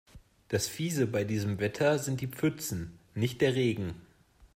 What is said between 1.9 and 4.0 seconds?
sind die Pfützen, nicht der Regen.